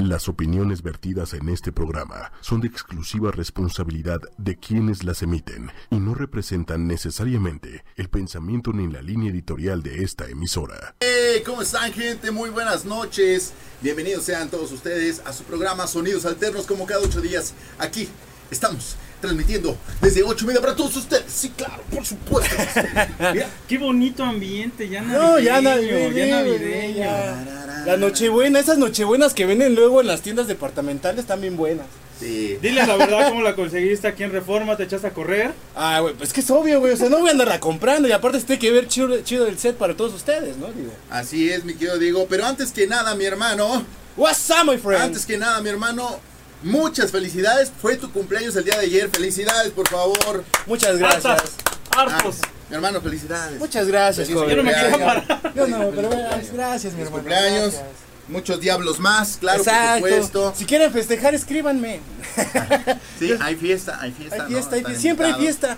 [0.00, 5.96] Las opiniones vertidas en este programa son de exclusiva responsabilidad de quienes las emiten y
[5.96, 10.94] no representan necesariamente el pensamiento ni la línea editorial de esta emisora.
[11.00, 12.30] Hey, ¿cómo están gente?
[12.30, 13.52] Muy buenas noches.
[13.82, 17.52] Bienvenidos sean todos ustedes a su programa Sonidos Alternos como cada ocho días.
[17.78, 18.08] Aquí
[18.50, 21.24] estamos transmitiendo desde ocho y media para todos ustedes.
[21.28, 22.54] Sí, claro, por supuesto.
[23.32, 26.96] Mira, qué bonito ambiente, ya navideño, No, ya ya navideño, navideño.
[26.96, 27.82] ya.
[27.86, 31.86] La nochebuena, esas nochebuenas que venden luego en las tiendas departamentales están bien buenas.
[32.18, 32.58] Sí.
[32.60, 35.52] Dile la verdad cómo la conseguiste aquí en Reforma, te echaste a correr.
[35.74, 36.92] Ah, güey, pues que es obvio, güey.
[36.92, 38.06] O sea, no voy a andarla comprando.
[38.08, 40.66] Y aparte, se tiene que ver chido, chido el set para todos ustedes, ¿no?
[40.66, 40.92] Digo.
[41.08, 42.26] Así es, mi querido Diego.
[42.28, 43.84] Pero antes que nada, mi hermano,
[44.18, 45.02] What's up, my friend?
[45.02, 46.20] antes que nada, mi hermano,
[46.62, 47.72] muchas felicidades.
[47.80, 49.10] Fue tu cumpleaños el día de ayer.
[49.10, 50.44] Felicidades, por favor.
[50.66, 51.24] Muchas gracias.
[51.24, 51.54] Hartas,
[51.96, 52.36] hartos.
[52.44, 53.58] Ah, mi hermano, felicidades.
[53.58, 54.56] Muchas gracias, Feliz joven.
[54.56, 55.52] Yo no me quiero parar.
[55.54, 57.16] Yo no, pero gracias, gracias, mi hermano.
[57.16, 57.72] cumpleaños.
[57.74, 58.10] gracias.
[58.28, 60.00] Muchos diablos más, claro, Exacto.
[60.00, 60.54] por supuesto.
[60.56, 62.00] Si quieren festejar, escríbanme.
[63.18, 64.36] Sí, hay fiesta, hay fiesta.
[64.36, 64.46] Hay ¿no?
[64.48, 65.00] fiesta, hay Están fiesta.
[65.00, 65.76] Siempre hay fiesta.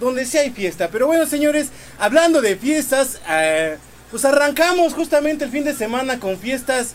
[0.00, 0.88] Donde sea hay fiesta.
[0.92, 3.78] Pero bueno, señores, hablando de fiestas, eh,
[4.12, 6.94] pues arrancamos justamente el fin de semana con fiestas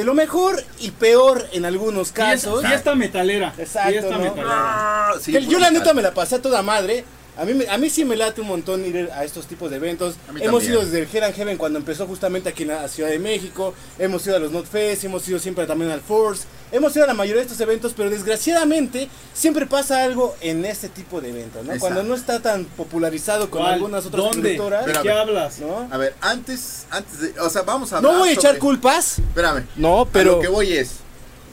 [0.00, 2.64] de lo mejor y peor en algunos casos.
[2.64, 3.52] fiesta metalera.
[3.58, 4.18] Exacto, Fiesta ¿no?
[4.24, 4.48] metalera.
[4.50, 7.04] Ah, sí, Que yo la neta me la pasé a toda madre.
[7.36, 10.16] A mí, a mí sí me late un montón ir a estos tipos de eventos.
[10.28, 10.72] A mí Hemos también.
[10.72, 13.72] ido desde el Head and Heaven cuando empezó justamente aquí en la Ciudad de México.
[13.98, 16.44] Hemos ido a los NotFest, hemos ido siempre también al Force.
[16.72, 20.88] Hemos ido a la mayoría de estos eventos, pero desgraciadamente siempre pasa algo en este
[20.88, 21.72] tipo de eventos, ¿no?
[21.72, 21.80] Exacto.
[21.94, 23.74] Cuando no está tan popularizado con ¿Cuál?
[23.74, 24.40] algunas otras ¿Dónde?
[24.56, 25.58] productoras, Pero ¿De a qué hablas?
[25.60, 25.88] ¿no?
[25.90, 29.18] A ver, antes, antes de, o sea, vamos a No voy a echar sobre- culpas,
[29.18, 29.66] Espérame.
[29.76, 30.90] no, Pero pero lo que voy es,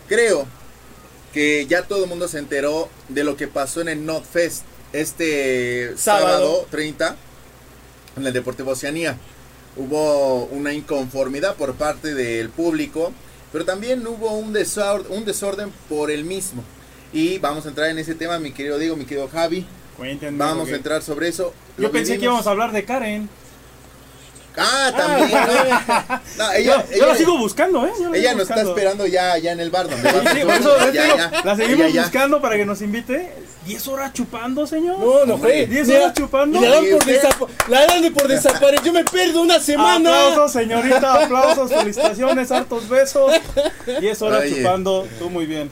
[0.07, 0.45] creo
[1.33, 5.97] que ya todo el mundo se enteró de lo que pasó en el NotFest este
[5.97, 6.67] sábado, Sábado.
[6.71, 7.15] 30
[8.17, 9.17] en el Deportivo Oceanía.
[9.75, 13.13] Hubo una inconformidad por parte del público,
[13.51, 16.63] pero también hubo un desorden, un desorden por el mismo.
[17.13, 19.65] Y vamos a entrar en ese tema, mi querido Diego, mi querido Javi.
[19.95, 20.37] Cuéntenme.
[20.37, 21.53] Vamos a entrar sobre eso.
[21.77, 23.29] Yo Lo pensé que íbamos a hablar de Karen.
[24.57, 25.29] Ah, también.
[25.33, 26.21] Ah, ¿no?
[26.37, 27.91] No, Yo, ella, yo la ella- sigo buscando, ¿eh?
[28.01, 31.03] Yo la ella nos está esperando ya, ya en el bar donde Sí, eso, Ya,
[31.03, 31.31] digo, ya.
[31.43, 32.01] la seguimos Ya, ya.
[32.03, 33.33] buscando para que nos invite.
[33.67, 34.97] ¿10 horas chupando, señor?
[34.97, 35.65] no, no, güey.
[35.65, 36.61] ¿diez Mira, horas chupando?
[36.61, 38.85] La dan por, desapa- la dan de por desaparecer.
[38.85, 40.09] Yo me pierdo una semana.
[40.09, 43.33] Aplausos, señorita, aplausos, felicitaciones, hartos besos.
[43.99, 44.55] 10 horas Oye.
[44.57, 45.69] chupando, tú muy bien.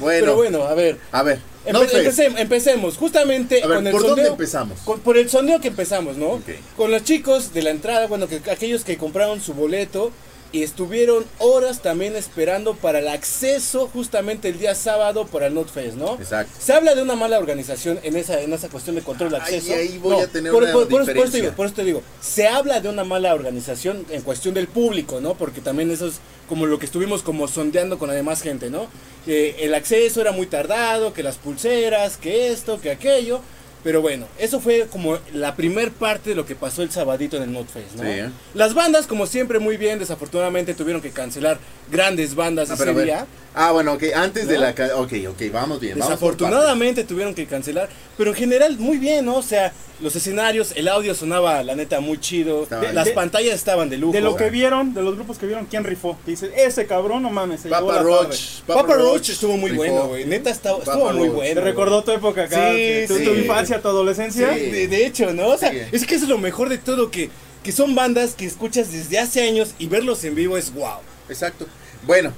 [0.00, 0.98] Bueno, Pero bueno, a ver.
[1.12, 1.38] a ver.
[1.66, 2.04] Empe- no sé.
[2.08, 4.78] empecem- empecemos, justamente ver, con el ¿por dónde empezamos?
[4.80, 6.40] con- por el sondeo que empezamos, ¿no?
[6.76, 10.10] Con los chicos de la entrada, bueno, que aquellos que compraron su boleto
[10.52, 15.94] y estuvieron horas también esperando para el acceso justamente el día sábado para el NotFest,
[15.96, 16.14] ¿no?
[16.14, 16.52] Exacto.
[16.58, 19.72] Se habla de una mala organización en esa, en esa cuestión de control de acceso.
[19.72, 21.74] ahí voy a tener por, una por- por eso- por eso te digo, por eso
[21.76, 25.34] te digo, se habla de una mala organización en cuestión del público, ¿no?
[25.34, 26.14] Porque también eso es
[26.50, 28.88] como lo que estuvimos como sondeando con la demás gente, ¿no?
[29.24, 33.40] Que el acceso era muy tardado, que las pulseras, que esto, que aquello.
[33.84, 37.44] Pero bueno, eso fue como la primer parte de lo que pasó el sabadito en
[37.44, 38.02] el NotFest, ¿no?
[38.02, 38.30] Sí, ¿eh?
[38.52, 43.26] Las bandas, como siempre, muy bien, desafortunadamente tuvieron que cancelar grandes bandas No, ese día.
[43.54, 44.02] Ah, bueno, ok.
[44.14, 44.70] Antes de la.
[44.96, 45.98] Ok, ok, vamos bien.
[45.98, 47.88] vamos Desafortunadamente tuvieron que cancelar,
[48.18, 49.36] pero en general muy bien, ¿no?
[49.36, 53.98] O sea, los escenarios, el audio sonaba, la neta, muy chido, las pantallas estaban de
[53.98, 54.12] lujo.
[54.12, 56.18] De lo que vieron, de los grupos que vieron, ¿quién rifó?
[56.24, 57.86] Que dice, ese cabrón, no mames, se partes.
[57.88, 58.26] llevó Papa la tarde".
[58.26, 58.60] Roach.
[58.66, 59.82] Papa Roach estuvo muy rifó.
[59.82, 60.24] bueno, güey.
[60.24, 61.54] Neta estaba, estuvo muy bueno.
[61.54, 61.64] ¿Te güey.
[61.72, 62.72] recordó tu época acá?
[62.72, 63.24] Sí, tu, sí.
[63.24, 64.54] tu infancia, tu adolescencia?
[64.54, 64.60] Sí.
[64.70, 65.48] De, de hecho, ¿no?
[65.48, 65.78] O sea, Sí.
[65.92, 67.30] es que eso es lo mejor de todo, que,
[67.62, 70.98] que son bandas que escuchas desde hace años y verlos en vivo es wow.
[71.28, 71.66] Exacto.
[72.06, 72.32] Bueno,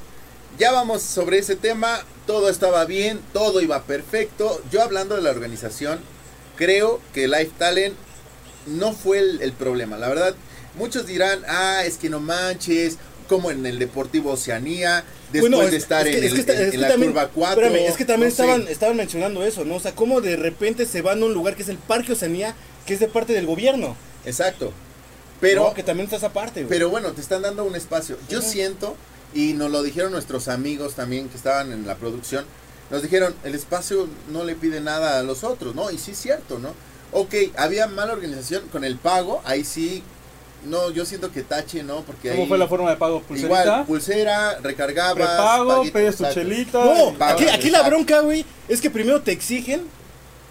[0.59, 2.01] ya vamos sobre ese tema.
[2.27, 4.61] Todo estaba bien, todo iba perfecto.
[4.71, 6.01] Yo hablando de la organización,
[6.65, 7.95] creo que Life Talent
[8.67, 9.99] no fue el, el problema.
[9.99, 10.35] La verdad,
[10.77, 12.97] muchos dirán, ah, es que no manches,
[13.29, 16.35] como en el Deportivo Oceanía, después Bueno, de es- estar es que- en, es el-
[16.37, 17.65] que está- en- es en que la también- curva 4.
[17.67, 18.43] Espérame, es que también no sé.
[18.43, 19.77] estaban, estaban mencionando eso, ¿no?
[19.77, 22.55] O sea, cómo de repente se van a un lugar que es el Parque Oceanía,
[22.87, 23.97] que es de parte del gobierno.
[24.25, 24.73] Exacto.
[25.41, 25.75] Pero, ¿no?
[25.75, 26.69] que también está esa parte, güey.
[26.69, 28.17] pero bueno, te están dando un espacio.
[28.29, 28.97] Yo siento,
[29.35, 32.45] y nos lo dijeron nuestros amigos también que estaban en la producción,
[32.93, 35.91] nos dijeron, el espacio no le pide nada a los otros, ¿no?
[35.91, 36.75] Y sí es cierto, ¿no?
[37.11, 40.03] Ok, había mala organización con el pago, ahí sí,
[40.67, 42.03] no, yo siento que tache, ¿no?
[42.03, 43.23] Porque ¿Cómo ahí fue la forma de pago?
[43.23, 43.63] ¿Pulserita?
[43.63, 46.85] igual, pulsera, recargabas, Prepago, pides tu chelita.
[46.85, 49.83] No, aquí, aquí la bronca, güey, es que primero te exigen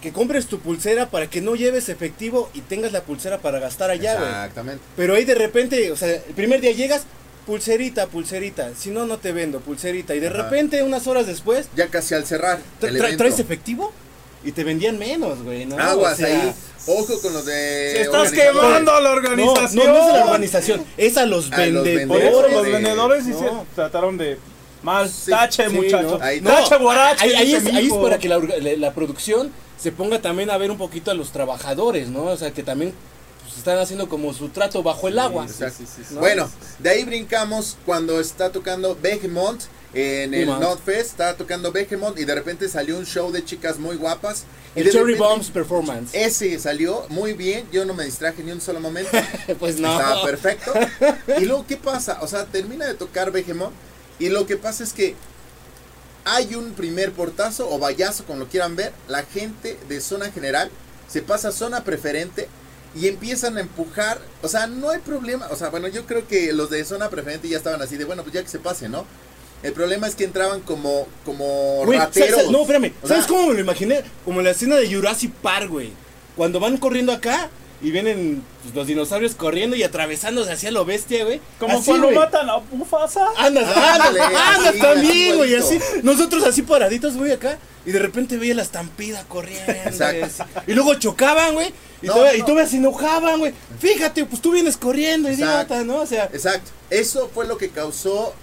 [0.02, 3.92] que compres tu pulsera para que no lleves efectivo y tengas la pulsera para gastar
[3.92, 4.30] allá, güey.
[4.30, 4.84] Exactamente.
[4.98, 7.06] Pero ahí de repente, o sea, el primer día llegas,
[7.46, 10.16] pulserita, pulserita, si no, no te vendo, pulserita.
[10.16, 10.44] Y de Ajá.
[10.44, 13.18] repente, unas horas después, Ya casi al cerrar tra- el tra- evento.
[13.18, 13.92] traes efectivo
[14.44, 15.78] y te vendían menos, güey, ¿no?
[15.78, 16.54] Aguas O sea, ahí,
[16.88, 17.92] ojo con los de...
[17.96, 19.86] ¡Se estás quemando a la organización!
[19.88, 22.32] no, no es a la organización, es a los A los vendedores.
[22.32, 22.72] Los vendedores.
[22.74, 23.36] vendedores No.
[23.36, 24.38] hicieron- trataron de
[24.84, 26.20] Mal, Sí, tache, Sí, muchachos.
[26.20, 26.26] ¿no?
[26.26, 27.24] Ahí- No, tache, borracho.
[27.24, 30.58] Ahí, es, ahí es para que la, orga- la- la producción se ponga también a
[30.58, 32.24] ver un poquito a los trabajadores, ¿no?
[32.24, 32.92] O sea, que también
[33.62, 35.48] están haciendo como su trato bajo el agua.
[36.19, 36.50] Bueno,
[36.80, 39.62] de ahí brincamos cuando está tocando Behemoth
[39.94, 40.48] en el.
[40.48, 44.46] Notfest, estaba tocando Behemoth y de repente salió un show de chicas muy guapas.
[44.75, 46.12] Y El Cherry Bombs Performance.
[46.13, 49.12] Ese salió muy bien, yo no me distraje ni un solo momento.
[49.60, 49.92] pues no.
[49.92, 50.74] Estaba perfecto.
[51.38, 52.19] Y luego, ¿qué pasa?
[52.22, 53.74] O sea, termina de tocar Behemoth
[54.18, 55.16] y lo que pasa es que
[56.25, 58.92] hay un primer portazo o vallazo, como lo quieran ver.
[59.07, 60.72] La gente de zona general
[61.07, 62.48] se pasa a zona preferente
[62.96, 64.20] y empiezan a empujar.
[64.42, 65.48] O sea, no hay problema.
[65.52, 68.24] O sea, bueno, yo creo que los de zona preferente ya estaban así de, bueno,
[68.24, 69.06] pues ya que se pase, ¿no?
[69.64, 72.30] El problema es que entraban como, como Güey, rateros.
[72.32, 72.94] ¿sabes- no, espérame.
[73.04, 74.02] O ¿Sabes sea, cómo me lo imaginé?
[74.26, 75.92] Como la escena de Jurassic Park, güey.
[76.36, 77.50] Cuando van corriendo acá
[77.84, 81.40] y vienen pues, los dinosaurios corriendo y atravesándose hacia lo bestia, güey.
[81.60, 82.18] Como Así, cuando güey.
[82.18, 83.24] matan a Mufasa.
[83.38, 85.78] Andas, Ándale, andas, también, güey, así.
[86.02, 87.58] Nosotros así paraditos, güey, acá.
[87.86, 89.72] Y de repente veía la estampida corriendo.
[89.86, 90.18] Exacto.
[90.18, 90.44] güey, así.
[90.68, 91.72] Y luego chocaban, güey.
[92.01, 92.38] Y, No, todavía, no.
[92.39, 93.53] y todavía se enojaban, güey.
[93.80, 95.74] Fíjate, pues tú vienes corriendo, Exacto.
[95.75, 96.01] idiota, ¿no?
[96.01, 96.71] O sea, Exacto.
[96.89, 98.33] Eso fue lo que causó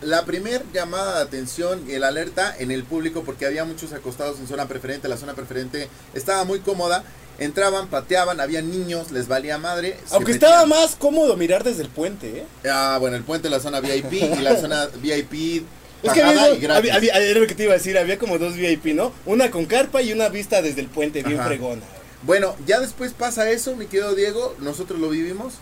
[0.00, 4.38] la primer llamada de atención y el alerta en el público porque había muchos acostados
[4.38, 5.08] en zona preferente.
[5.08, 7.02] La zona preferente estaba muy cómoda.
[7.40, 9.96] Entraban, pateaban, había niños, les valía madre.
[10.10, 12.68] aunque estaba más cómodo mirar desde el puente, ¿eh?
[12.68, 15.64] Ah, bueno, el puente, la zona VIP y la zona VIP.
[16.02, 18.38] Es que pagada había, había, había- era lo que te iba a decir, había como
[18.38, 19.12] dos VIP, ¿no?
[19.26, 21.48] Una con carpa y una vista desde el puente, bien Ajá.
[21.48, 21.82] fregona.
[22.22, 24.54] Bueno, ya después pasa eso, mi querido Diego.
[24.60, 25.54] Nosotros lo vivimos.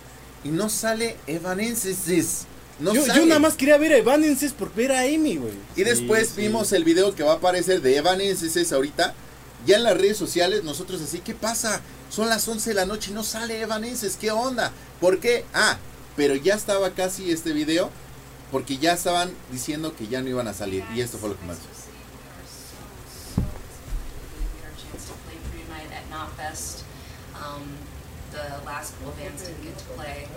[0.45, 2.47] Y no sale Evanescence.
[2.79, 5.55] No yo, yo nada más quería ver a Evanescence por ver a Amy, güey.
[5.77, 6.41] Y después Sí, sí.
[6.43, 9.15] vimos el video que va a aparecer de Evanescence ahorita.
[9.67, 11.81] Ya en las redes sociales, nosotros así, ¿qué pasa?
[12.11, 14.71] Son las 11 de la noche y no sale Evanescence, ¿qué onda?
[15.01, 15.45] ¿Por qué?
[15.55, 15.79] Ah,
[16.17, 17.91] pero ya estaba casi este video,
[18.53, 20.85] porque ya estaban diciendo que ya no iban a salir.
[20.95, 21.57] Y esto fue lo que más.
[27.57, 27.69] Um,
[28.33, 30.29] the last couple of bands didn't get to play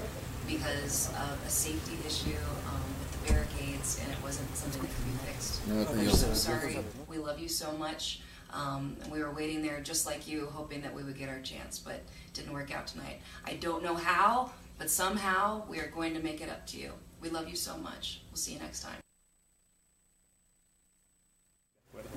[0.48, 2.38] because of a safety issue
[2.68, 5.68] um, with the barricades, and it wasn't something that could be fixed.
[5.68, 6.80] No, We're so sorry.
[7.08, 8.22] We love you so much.
[8.52, 11.78] Um, we were waiting there just like you, hoping that we would get our chance,
[11.78, 13.22] but it didn't work out tonight.
[13.46, 16.92] I don't know how, but somehow we are going to make it up to you.
[17.22, 18.22] We love you so much.
[18.32, 18.98] We'll see you next time.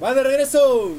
[0.00, 0.96] ¡Va de regreso!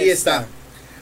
[0.00, 0.46] Ahí está.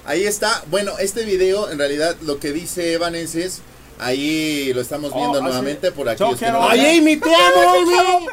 [0.04, 0.64] Ahí está.
[0.68, 3.62] Bueno, este video, en realidad, lo que dice Evanescence,
[3.98, 6.20] ahí lo estamos viendo Oh, así- nuevamente por aquí.
[6.20, 6.80] Yo usted quiero- lo ve.
[6.80, 8.26] ¡Ay, Amy, te amo, Amy!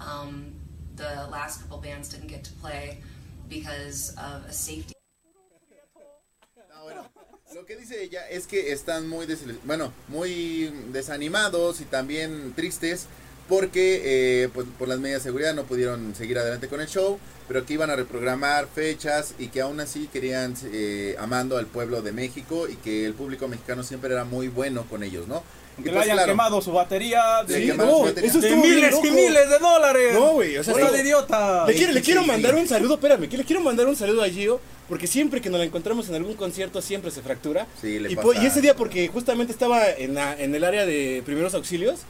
[0.00, 0.52] Um,
[0.96, 3.00] the last couple bands didn't get to play
[3.48, 4.94] because of a safety
[6.68, 7.10] No, bueno,
[7.54, 13.06] lo que dice ella es que están muy, des- bueno, muy desanimados y también tristes
[13.48, 14.02] porque
[14.44, 17.18] eh, pues, por las medidas de seguridad no pudieron seguir adelante con el show,
[17.48, 22.02] pero que iban a reprogramar fechas y que aún así querían eh, amando al pueblo
[22.02, 25.42] de México y que el público mexicano siempre era muy bueno con ellos, ¿no?
[25.78, 28.30] Que le pues, hayan claro, quemado su batería Le de, Sí, no, su batería.
[28.30, 30.12] eso de miles y miles de dólares.
[30.12, 31.66] No, güey, o sea, de idiota.
[31.68, 32.26] Le quiero, le quiero Sí.
[32.26, 35.50] mandar un saludo, espérame, que le quiero mandar un saludo a Gio, porque siempre que
[35.50, 37.68] nos la encontramos en algún concierto siempre se fractura.
[37.80, 40.84] Sí, le y, pasa- y ese día porque justamente estaba en, la- en el área
[40.84, 42.00] de primeros auxilios,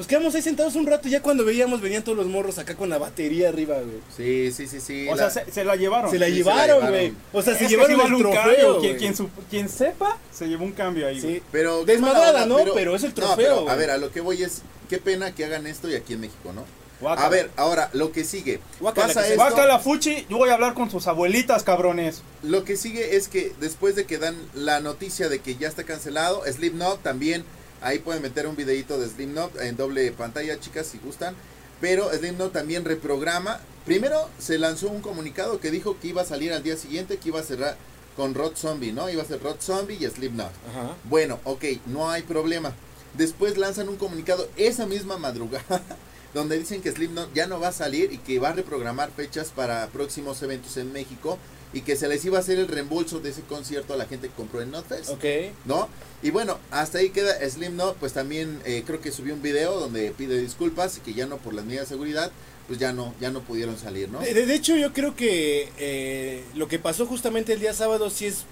[0.00, 2.74] nos quedamos ahí sentados un rato y ya cuando veíamos venían todos los morros acá
[2.74, 3.98] con la batería arriba, güey.
[4.16, 5.06] Sí, sí, sí, sí.
[5.10, 6.10] O la- sea, se, se la llevaron.
[6.10, 7.12] Se la Sí, la llevaron, güey.
[7.34, 8.42] O sea, Es se llevaron el un trofeo,
[8.80, 8.96] cambio.
[8.96, 9.14] Quien,
[9.50, 11.20] quien, sepa, se llevó un cambio ahí.
[11.20, 11.42] Sí.
[11.52, 12.56] Pero Desmadrada, ¿no?
[12.74, 15.34] Pero es el no, trofeo, pero, a ver, a lo que voy es, qué pena
[15.34, 16.64] que hagan esto y aquí en México, ¿no?
[17.02, 17.26] Guácala.
[17.26, 18.60] A ver, ahora, lo que sigue.
[18.80, 22.22] Guácala, Pasa que se- esto, Guácala, Fuchi, yo voy a hablar con sus abuelitas, cabrones.
[22.42, 25.84] lo que sigue es que después de que dan la noticia de que ya está
[25.84, 27.44] cancelado, Slipknot también,
[27.80, 31.34] ahí pueden meter un videito de Slipknot en doble pantalla, chicas, si gustan.
[31.80, 33.60] Pero Slipknot también reprograma.
[33.86, 37.28] Primero se lanzó un comunicado que dijo que iba a salir al día siguiente, que
[37.28, 37.76] iba a cerrar
[38.16, 39.08] con Rod Zombie, ¿no?
[39.08, 40.52] Iba a ser Rod Zombie y Slipknot.
[40.70, 40.94] Ajá.
[41.04, 42.74] Bueno, ok, no hay problema.
[43.14, 45.82] Después lanzan un comunicado esa misma madrugada
[46.34, 49.50] donde dicen que Slipknot ya no va a salir y que va a reprogramar fechas
[49.54, 51.38] para próximos eventos en México
[51.72, 54.28] y que se les iba a hacer el reembolso de ese concierto a la gente
[54.28, 55.24] que compró en Notfest, Ok.
[55.66, 55.88] ¿no?
[56.22, 60.10] Y bueno, hasta ahí queda Slipknot, pues también eh, creo que subió un video donde
[60.10, 62.32] pide disculpas y que ya no por las medidas de seguridad,
[62.66, 64.20] pues ya no ya no pudieron salir, ¿no?
[64.20, 68.26] De, de- hecho, yo creo que eh, lo que pasó justamente el día sábado sí
[68.26, 68.44] es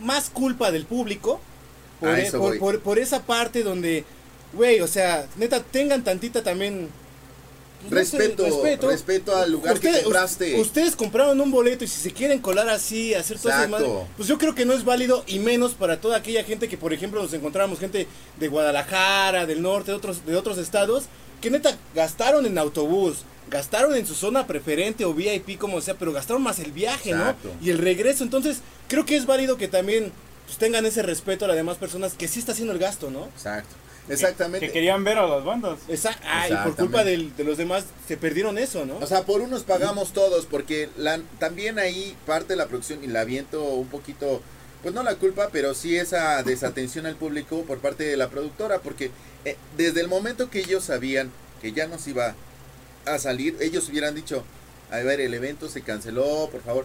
[0.00, 1.40] más culpa del público.
[2.00, 2.58] Por, e- voy.
[2.58, 4.04] por- por esa parte donde,
[4.52, 6.88] güey, o sea, neta, tengan tantita también.
[7.90, 10.60] Respeto, respeto, al lugar que compraste.
[10.60, 13.60] Ustedes compraron un boleto y si se quieren colar así, hacer Exacto.
[13.60, 16.76] desmadre, pues yo creo que no es válido y menos para toda aquella gente que,
[16.76, 18.06] por ejemplo, nos encontramos gente
[18.38, 21.04] de Guadalajara, del norte, de otros, de otros estados,
[21.40, 26.12] que neta gastaron en autobús, gastaron en su zona preferente o VIP, como sea, pero
[26.12, 27.48] gastaron más el viaje, Exacto.
[27.48, 27.66] ¿no?
[27.66, 28.22] Y el regreso.
[28.24, 28.58] Entonces,
[28.88, 30.12] creo que es válido que también
[30.46, 33.26] pues, tengan ese respeto a las demás personas que sí está haciendo el gasto, ¿no?
[33.26, 33.74] Exacto.
[34.08, 34.66] Exactamente.
[34.66, 35.78] Que querían ver a las bandas.
[35.88, 38.98] Esa, ah, y por culpa del- de los demás se perdieron eso, ¿no?
[38.98, 43.06] O sea, por unos pagamos todos, porque la, también ahí parte de la producción y
[43.06, 44.42] la aviento un poquito,
[44.82, 48.80] pues no la culpa, pero sí esa desatención al público por parte de la productora,
[48.80, 49.10] porque
[49.44, 51.30] eh, desde el momento que ellos sabían
[51.60, 52.34] que ya nos iba
[53.06, 54.42] a salir, ellos hubieran dicho,
[54.90, 56.84] a ver, el evento se canceló, por favor.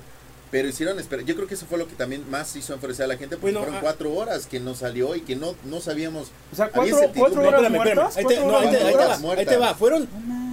[0.49, 1.25] Pero hicieron esperar.
[1.25, 3.51] Yo creo que eso fue lo que también más hizo enfurecer a la gente, porque
[3.53, 3.81] Bueno, fueron ah.
[3.81, 6.29] cuatro horas que no salió y que no, no sabíamos.
[6.53, 7.71] O sea, cuatro, horas espérame, espérame.
[7.75, 8.17] muertas.
[8.17, 9.25] Ahí te, cuatro no, ahí horas te- ahí te muertas.
[9.25, 9.75] va, ahí te va.
[9.75, 10.07] Fueron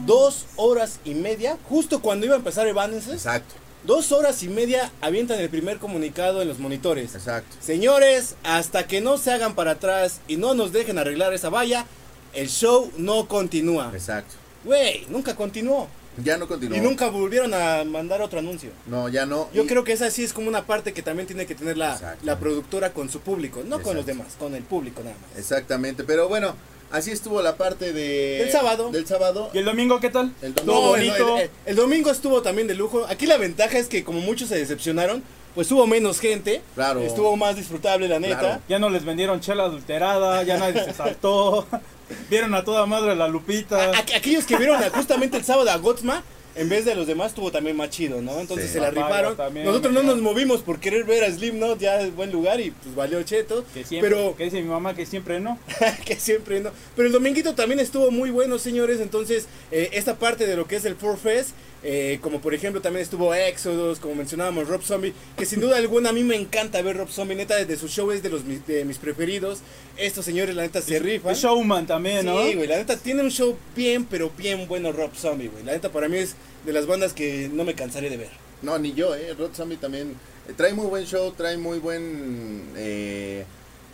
[0.06, 3.12] dos horas y media, justo cuando iba a empezar Evanescence.
[3.14, 7.14] Exacto, Dos horas y media avientan el primer comunicado en los monitores.
[7.14, 7.54] exacto.
[7.60, 11.84] Señores, hasta que no se hagan para atrás y no nos dejen arreglar esa valla,
[12.32, 13.90] el show no continúa.
[13.92, 14.34] Exacto.
[14.64, 15.86] Güey, nunca continuó.
[16.22, 16.76] Ya no continuó.
[16.78, 18.70] Y nunca volvieron a mandar otro anuncio.
[18.86, 19.48] No, ya no.
[19.52, 21.76] Yo Y- creo que esa sí es como una parte que también tiene que tener
[21.76, 25.38] la, la productora con su público, no con los demás, con el público nada más.
[25.38, 26.54] Exactamente, pero bueno,
[26.90, 28.38] así estuvo la parte de...
[28.40, 28.90] Del sábado.
[28.90, 29.50] Del sábado.
[29.52, 30.32] ¿Y el domingo qué tal?
[30.42, 30.96] El No, domingo.
[30.96, 31.38] el, bonito.
[31.38, 33.06] el- el domingo estuvo también de lujo.
[33.08, 35.22] Aquí la ventaja es que como muchos se decepcionaron,
[35.54, 36.62] pues hubo menos gente.
[36.74, 37.00] Claro.
[37.00, 38.38] Estuvo más disfrutable, la neta.
[38.40, 38.60] Claro.
[38.68, 41.66] Ya no les vendieron chela adulterada, ya nadie se saltó.
[42.30, 43.76] Vieron a toda madre la Lupita.
[43.90, 46.22] A- a- aquellos que vieron a- justamente el sábado a Gotzma,
[46.56, 48.38] en vez de los demás, estuvo también más chido, ¿no?
[48.38, 48.74] Entonces Sí.
[48.74, 49.36] se la Papaya rifaron.
[49.36, 51.76] también, Nosotros no nos movimos por querer ver a Slim, ¿no?
[51.76, 53.64] Ya es buen lugar y pues valió cheto.
[53.74, 55.58] Que siempre, Pero que dice mi mamá que siempre no.
[56.06, 56.70] que siempre no.
[56.94, 59.00] Pero el dominguito también estuvo muy bueno, señores.
[59.00, 61.50] Entonces, eh, esta parte de lo que es el Four Fest,
[61.84, 66.08] eh, como por ejemplo también estuvo Exodus, como mencionábamos, Rob Zombie, que sin duda alguna
[66.10, 68.66] a mí me encanta ver Rob Zombie, neta, desde su show es de, los, mis-
[68.66, 69.58] de mis preferidos.
[69.96, 71.34] Estos señores, la neta, se rifan.
[71.34, 72.42] Showman también, ¿no?
[72.42, 75.62] Sí, güey, la neta tiene un show bien, pero bien bueno Rob Zombie, güey.
[75.64, 78.30] La neta para mí es de las bandas que no me cansaré de ver.
[78.62, 79.34] No, ni yo, ¿eh?
[79.38, 80.14] Rod Zombie también
[80.48, 83.44] eh, trae muy buen show, trae muy buen eh,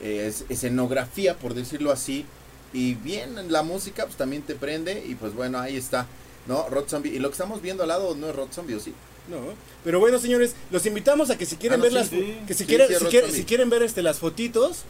[0.00, 2.24] eh, es- escenografía, por decirlo así.
[2.72, 6.06] Y bien, la música pues también te prende y pues bueno, ahí está,
[6.50, 6.68] ¿no?
[6.68, 7.14] Rod Zombie.
[7.14, 8.92] Y lo que estamos viendo al lado no es Rod Zombie, ¿o sí?
[9.28, 9.36] No,
[9.84, 12.36] pero bueno, señores, los invitamos a que si quieren Ah, no, ver sí, las sí.
[12.46, 13.40] que si Sí, quieren sí, si quieren, Zombie.
[13.40, 14.82] si quieren ver este las fotitos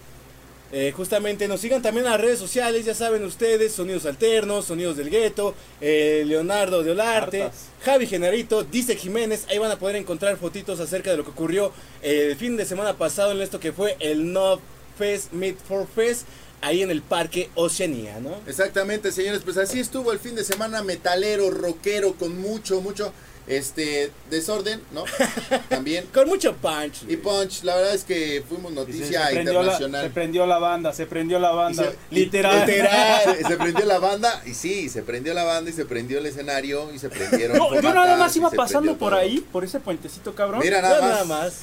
[0.73, 4.97] eh, justamente nos sigan también en las redes sociales, ya saben ustedes, Sonidos Alternos, Sonidos
[4.97, 7.51] del Gueto, eh, Leonardo de Olarte.
[7.85, 11.73] Javi Generito, Dice Jiménez, ahí van a poder encontrar fotitos acerca de lo que ocurrió
[12.03, 14.61] eh, el fin de semana pasado en esto que fue el No
[14.97, 16.23] Fest Meet for Fest,
[16.63, 18.35] ahí en el Parque Oceanía, ¿no?
[18.47, 23.13] Exactamente, señores, pues así estuvo el fin de semana metalero, rockero, con mucho, mucho
[23.47, 25.05] este desorden, ¿no?
[25.69, 26.07] También.
[26.15, 27.03] Con mucho punch.
[27.09, 30.03] Y Punch, la verdad es que fuimos se- noticia se, prendió la, internacional.
[30.05, 31.83] se prendió la banda, se prendió la banda.
[31.85, 32.61] se- literal.
[32.67, 36.27] literal, se prendió la banda y sí, se prendió la banda y se prendió el
[36.27, 37.57] escenario y se prendieron.
[37.59, 39.21] No, yo nada más iba pasando por todo.
[39.21, 40.61] ahí, por ese puentecito cabrón.
[40.63, 41.11] Mira nada más.
[41.11, 41.55] nada más.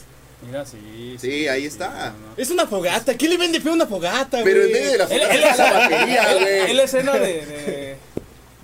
[0.46, 1.16] Mira, sí.
[1.20, 1.90] Sí, ahí está.
[2.20, 2.34] no, no.
[2.38, 3.16] Es una fogata.
[3.18, 4.74] ¿Quién le vende feo una fogata, Pero en güey?
[4.74, 6.74] medio de la fogata está la batería, Es güey.
[6.74, 7.98] la escena de, de,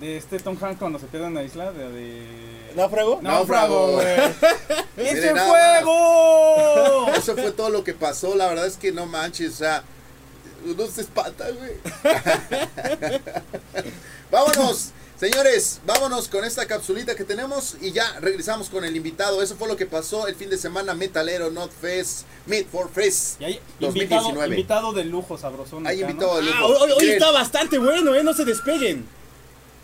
[0.00, 1.90] de este Tom Hanks cuando se pierde en la isla, de...
[1.92, 2.44] de...
[2.76, 3.20] ¿Náufrago?
[3.22, 3.92] Náufrago.
[3.94, 4.06] Güey.
[4.96, 5.48] Miren ¡Ese nada
[5.80, 7.08] fuego!
[7.16, 9.82] Eso fue todo lo que pasó, la verdad es que no manches, o sea,
[10.64, 11.72] uno se espanta, güey.
[14.30, 14.90] vámonos,
[15.30, 19.42] señores, vámonos con esta capsulita que tenemos y ya regresamos con el invitado.
[19.42, 23.40] Eso fue lo que pasó el fin de semana metalero, Not Fest, Meet for Fest.
[23.40, 24.48] Y hay invitado, 2019.
[24.48, 25.86] invitado de lujo, sabrosón.
[25.86, 26.66] Hay acá, invitado de Ah, lujo.
[26.78, 28.22] hoy, hoy está bastante bueno, ¿eh?
[28.22, 29.06] No se despeguen.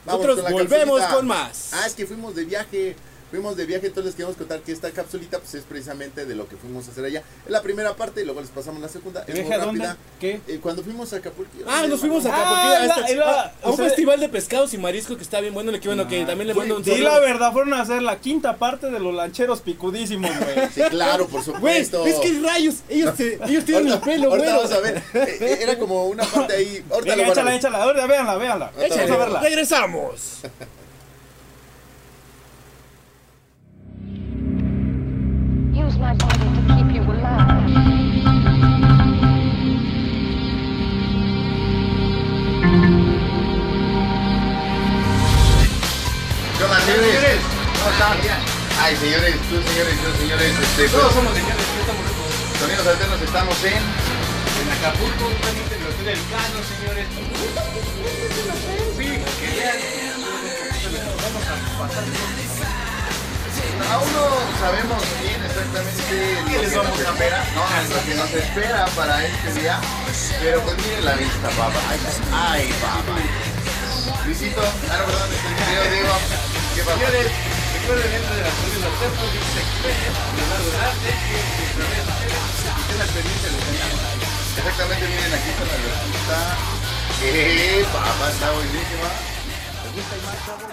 [0.04, 1.14] vamos Nosotros con la volvemos capsulita.
[1.14, 1.70] con más.
[1.72, 2.96] Ah, es que fuimos de viaje.
[3.30, 6.48] Fuimos de viaje, entonces les queremos contar que esta capsulita pues es precisamente de lo
[6.48, 7.22] que fuimos a hacer allá.
[7.46, 9.24] Es la primera parte y luego les pasamos la segunda.
[9.28, 9.96] ¿Y Es muy rápida.
[10.18, 10.40] ¿Qué?
[10.48, 11.50] Eh, cuando fuimos a Acapulco.
[11.66, 12.26] Ah, nos fuimos.
[12.26, 15.40] Ah, a, la- esta- la- a- a un festival de pescados y mariscos que está
[15.40, 15.70] bien bueno.
[15.80, 17.08] Que bueno, que Ah, también le güey, mando un saludo.
[17.08, 20.68] la verdad, fueron a hacer la quinta parte de los lancheros picudísimos, güey.
[20.74, 22.06] Sí, claro, por Güey, supuesto.
[22.06, 22.74] es que rayos.
[22.88, 24.68] Ellos, te- ellos tienen el pelo, ahorita güey.
[24.68, 24.96] vamos a ver.
[25.14, 26.84] Eh, eh, Era como una parte ahí.
[26.90, 27.82] Ahorita Venga, échala, échala.
[27.84, 28.72] Ahorita, véanla, véanla.
[28.76, 29.40] Vamos a vamos a verla.
[29.40, 30.40] Regresamos.
[49.50, 50.54] señores, tú, señores, señores.
[50.62, 52.34] Este, Todos pues, somos de Cali, estamos todos.
[52.60, 53.82] Sonidos Alternos estamos en.
[54.60, 57.06] En Acapulco, justamente en el Hotel del Cano, señores.
[58.94, 59.74] Sí, que vean
[60.22, 61.42] lo que nosotros les vamos
[63.90, 64.24] Aún no
[64.60, 65.98] sabemos bien exactamente
[66.46, 69.52] ¿Qué lo les que vamos nos a espera, no, lo que nos espera para este
[69.54, 69.80] día.
[70.38, 71.80] Pero pues miren la vista, papá.
[72.30, 73.18] Ay, papá.
[74.26, 75.30] Luisito, ah, no, perdón,
[75.90, 76.14] digo,
[76.76, 77.49] ¿qué pasa?
[77.90, 78.02] De y
[83.00, 84.30] al pendiente de los canales.
[84.58, 86.38] Exactamente, miren, aquí está la verdurita.
[87.22, 89.10] Eh, papá, está buenísima.
[89.82, 90.66] ¿Les gusta el más, chavo?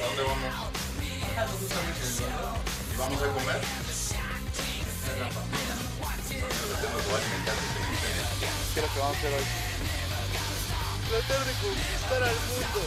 [0.00, 0.54] ¿A dónde vamos?
[2.98, 3.60] ¿Vamos a comer?
[8.74, 9.44] ¿Qué es lo que vamos a hacer hoy?
[11.10, 12.80] Tratar de conquistar al mundo.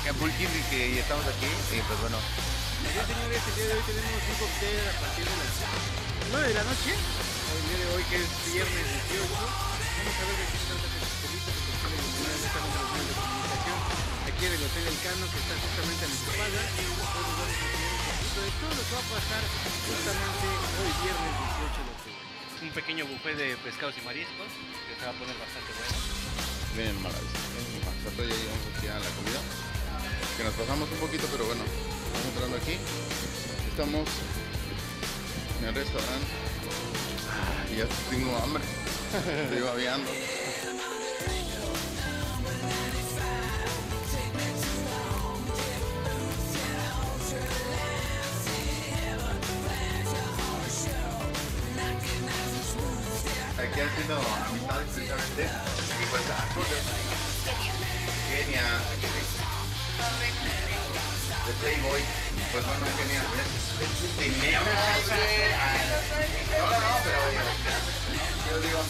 [0.00, 0.36] Acapulco,
[0.70, 2.18] que ya estamos aquí, y pues bueno,
[2.80, 5.52] Bien, señores, el día de hoy tenemos un cóctel a partir de las
[6.32, 6.96] 9 de la noche.
[6.96, 9.20] El día de hoy, que es viernes 18.
[9.30, 10.99] Vamos a ver de qué se trata
[14.40, 16.64] Aquí en el Hotel El Cano, que está justamente a mi espalda.
[16.64, 19.42] De todo lo que va a pasar
[19.84, 20.48] justamente
[20.80, 21.32] hoy, viernes
[21.68, 22.24] 18 de octubre.
[22.64, 24.48] Un pequeño buffet de pescados y mariscos
[24.88, 25.92] que se va a poner bastante bueno.
[26.72, 27.36] miren maravilla.
[28.00, 29.40] Nosotros ya llegamos aquí a la comida.
[29.44, 32.80] Que nos pasamos un poquito, pero bueno, vamos entrando aquí.
[33.68, 34.08] Estamos
[35.60, 36.32] en el restaurante.
[37.28, 38.64] Ah, Y ya tengo hambre.
[39.44, 40.08] Estoy babeando.
[55.36, 56.02] Amistades precisamente.
[56.02, 56.44] Y pues, ah,
[58.30, 58.66] Kenia.
[61.46, 62.02] De Playboy.
[62.52, 63.04] Pues bueno, que-
[66.58, 67.20] No, no, pero
[68.50, 68.80] yo digo.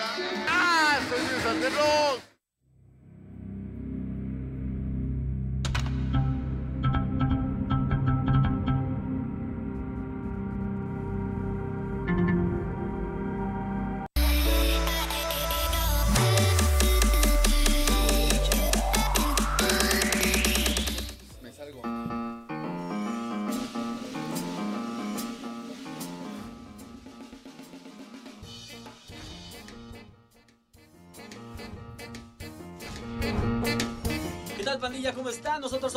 [0.00, 0.48] Aquí en la fiesta.
[0.48, 0.98] ¡Ah!
[1.08, 2.31] ¡Soy de Santerros!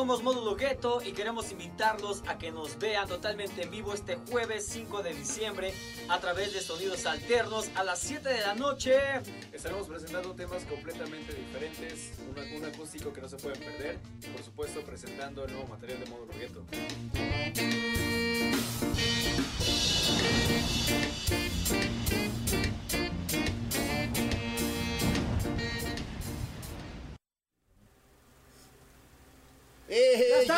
[0.05, 4.67] Somos Módulo Gueto y queremos invitarlos a que nos vean totalmente en vivo este jueves
[4.67, 5.73] 5 de diciembre
[6.09, 8.93] a través de Sonidos Alternos a las 7 de la noche.
[9.51, 12.19] Estaremos presentando temas completamente diferentes,
[12.55, 13.97] un, acústico que no se pueden perder
[14.31, 16.63] por supuesto presentando el nuevo material de Módulo Gueto.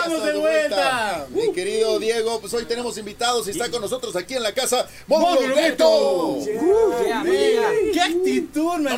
[0.07, 1.27] Estamos de vuelta!
[1.29, 4.87] Mi querido Diego, pues hoy tenemos invitados y está con nosotros aquí en la casa
[5.07, 6.39] ¡Módulo Módulo Gueto.
[6.45, 7.23] Yeah.
[7.93, 8.97] ¡Qué actitud, me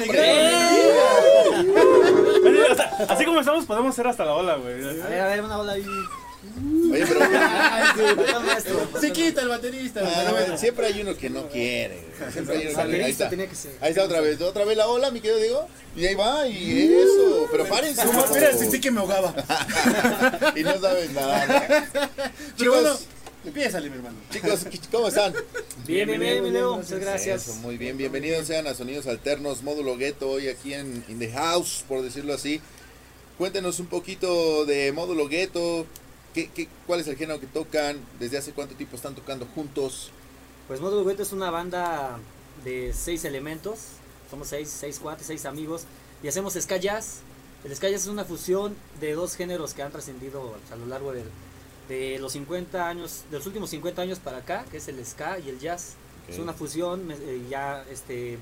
[2.75, 4.73] sea, así como estamos, podemos hacer hasta la ola, güey.
[5.01, 5.85] A ver, a ver, una ola ahí.
[6.91, 7.19] Oye, pero.
[9.01, 10.01] Se quita el baterista.
[10.03, 10.57] Ah, pero bueno.
[10.57, 12.05] siempre hay uno que no quiere.
[12.31, 13.29] Siempre hay uno que no- Ahí está.
[13.29, 13.71] tenía que ser.
[13.81, 15.67] Ahí está otra vez, otra vez la ola, mi querido Diego.
[15.95, 17.47] Y ahí va, y eso.
[17.51, 18.03] Pero párense.
[18.05, 18.33] poco.
[18.33, 19.33] Mira, sentí que me ahogaba.
[20.55, 21.45] y no sabes nada.
[21.45, 22.09] ¿no?
[22.57, 23.05] Pero bueno, Chicos,
[23.45, 24.17] empiézale, mi hermano.
[24.31, 25.33] chicos, ¿cómo están?
[25.85, 26.77] Bien, bien, bien, mi Leo.
[26.77, 27.47] Muchas gracias.
[27.47, 31.31] Eso, muy bien, bienvenidos sean a Sonidos Alternos, módulo gueto, hoy aquí en In The
[31.31, 32.61] House, por decirlo así.
[33.37, 35.85] Cuéntenos un poquito de módulo gueto,
[36.33, 40.11] ¿qué, qué, cuál es el género que tocan, desde hace cuánto tiempo están tocando juntos.
[40.67, 42.19] Pues Módulo Gueto es una banda
[42.63, 43.79] de seis elementos.
[44.29, 45.83] Somos seis, seis cuates, seis amigos.
[46.21, 47.21] Y hacemos ska jazz.
[47.63, 51.13] El ska jazz es una fusión de dos géneros que han trascendido a lo largo
[51.87, 55.39] de los 50 años, de los últimos 50 años para acá, que es el ska
[55.39, 55.95] y el jazz.
[56.27, 58.37] Es una fusión, eh, ya este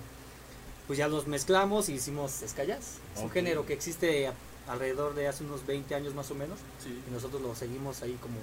[0.88, 2.95] pues ya los mezclamos y hicimos ska jazz.
[3.15, 4.30] Es un género que existe
[4.67, 6.99] alrededor de hace unos 20 años más o menos Sí.
[7.08, 8.38] y nosotros lo seguimos ahí como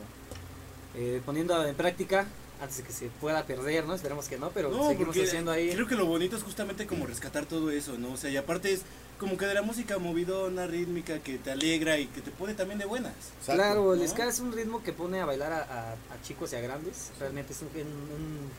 [0.96, 2.26] eh, poniendo en práctica
[2.60, 3.94] antes de que se pueda perder, ¿no?
[3.94, 5.70] Esperemos que no, pero No, seguimos haciendo ahí.
[5.72, 8.12] Creo que lo bonito es justamente como rescatar todo eso, ¿no?
[8.12, 8.82] O sea, y aparte es
[9.18, 12.78] como que de la música movidona, rítmica, que te alegra y que te pone también
[12.78, 13.12] de buenas.
[13.40, 13.54] Exacto.
[13.54, 14.08] Claro, el ¿no?
[14.08, 17.10] ska es un ritmo que pone a bailar a, a- a chicos y a grandes.
[17.18, 18.50] Realmente es un, un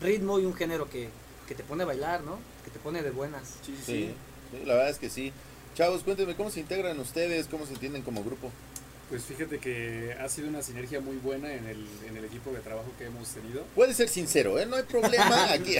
[0.00, 1.08] ritmo y un género que,
[1.48, 2.38] que te pone a bailar, ¿no?
[2.64, 3.54] Que te pone de buenas.
[3.66, 4.14] Sí, sí, Sí,
[4.52, 5.32] sí, la verdad es que sí.
[5.74, 8.50] Chavos, cuéntenme cómo se integran ustedes, cómo se entienden como grupo.
[9.08, 12.60] Pues fíjate que ha sido una sinergia muy buena en el, en el equipo de
[12.60, 13.62] trabajo que hemos tenido.
[13.74, 14.64] Puede ser sincero, ¿eh?
[14.64, 15.76] No hay problema aquí.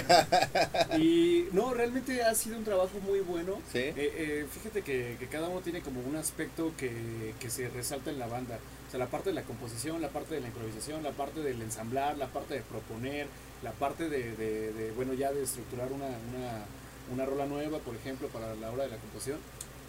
[0.98, 3.58] Y no, realmente ha sido un trabajo muy bueno.
[3.72, 3.78] sí.
[3.78, 8.10] Eh, eh, fíjate que, que cada uno tiene como un aspecto que, que se resalta
[8.10, 8.58] en la banda.
[8.88, 11.62] O sea, la parte de la composición, la parte de la improvisación, la parte del
[11.62, 13.28] ensamblar, la parte de proponer,
[13.62, 16.64] la parte de, de- de, bueno, ya de estructurar una, una,
[17.14, 19.38] una rola nueva, por ejemplo, para la hora de la composición.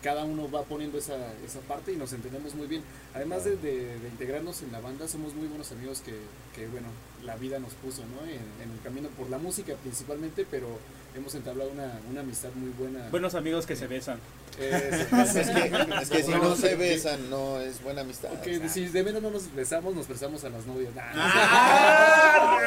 [0.03, 2.83] Cada uno va poniendo esa, esa parte y nos entendemos muy bien.
[3.13, 6.13] Además de, de- integrarnos en la banda, somos muy buenos amigos que,
[6.53, 6.87] que, bueno,
[7.23, 8.21] la vida nos puso, ¿no?
[8.27, 10.67] En, en el camino por la música principalmente, pero
[11.15, 13.09] hemos entablado una, una amistad muy buena.
[13.11, 14.19] Buenos amigos que se besan.
[14.59, 18.31] Eh, Es que, es que si no se besan, no es buena amistad.
[18.33, 20.93] Ok, si de menos no nos besamos, nos besamos a las novias.
[20.95, 22.59] Nah, Ah.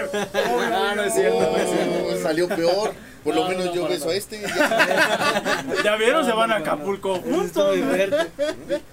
[0.71, 2.07] no, no es cierto, no es cierto.
[2.09, 2.93] Oh, salió peor.
[3.25, 4.41] Por lo No, menos no, yo beso a este.
[4.41, 5.65] ya.
[5.85, 6.25] ¿Ya vieron?
[6.25, 6.73] Se van a no, no, no.
[6.73, 7.77] Acapulco es juntos.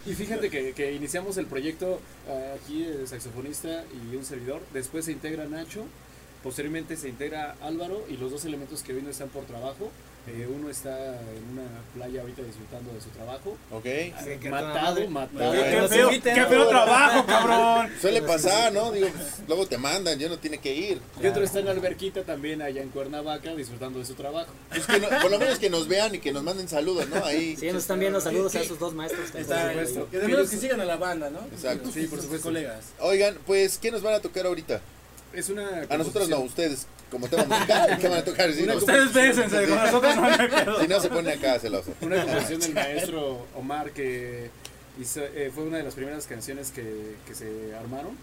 [0.06, 4.62] Y fíjate que, que iniciamos el proyecto eh, aquí, el saxofonista y un servidor.
[4.74, 5.86] Después se integra Nacho.
[6.42, 9.92] Posteriormente se integra Álvaro y los dos elementos que hoy no están por trabajo.
[10.26, 13.58] Eh, uno está en una playa ahorita disfrutando de su trabajo.
[13.72, 13.84] Ok.
[13.84, 15.10] Sí, que matado, madre.
[15.10, 15.52] matado.
[16.24, 17.92] Qué feo, trabajo, cabrón.
[18.02, 18.94] Suele pasar, ¿no?
[18.94, 21.02] Digo, pues, luego te mandan, ya no tiene que ir.
[21.22, 24.50] Y otro está en la alberquita también allá en Cuernavaca disfrutando de su trabajo.
[24.70, 27.24] Pues que no- por lo menos que nos vean y que nos manden saludos, ¿no?
[27.26, 27.58] Ahí.
[27.58, 29.30] Sí, nos están viendo saludos Sí, a esos dos maestros.
[29.30, 29.76] que Está, ahí.
[29.76, 30.10] supuesto.
[30.10, 31.40] que de menos que sigan a la banda, ¿no?
[31.52, 31.92] Exacto.
[31.94, 32.48] Sí, por supuesto.
[32.48, 32.86] colegas.
[33.02, 34.80] Oigan, pues, ¿qué nos van a tocar ahorita?
[35.34, 38.52] Es una A nosotros no, composición- ustedes, como tema musical, ¿qué van a tocar?
[38.54, 41.94] Si no, Ustedes bésense, con nosotros no si no se pone acá celoso.
[42.02, 44.50] Una composición del maestro Omar que
[45.00, 48.18] hizo- eh, fue una de las primeras canciones que, que se armaron